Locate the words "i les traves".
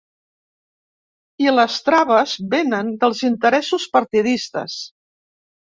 1.45-2.35